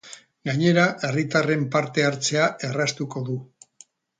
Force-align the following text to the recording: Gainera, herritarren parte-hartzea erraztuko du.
Gainera, 0.49 0.85
herritarren 1.09 1.67
parte-hartzea 1.77 2.49
erraztuko 2.71 3.25
du. 3.29 3.37